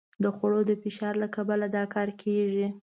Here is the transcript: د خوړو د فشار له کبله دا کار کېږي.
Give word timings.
د 0.23 0.25
خوړو 0.35 0.61
د 0.69 0.71
فشار 0.81 1.13
له 1.23 1.27
کبله 1.35 1.65
دا 1.75 1.83
کار 1.95 2.09
کېږي. 2.21 2.67